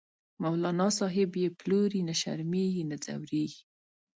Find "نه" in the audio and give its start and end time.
2.09-2.15, 2.89-2.97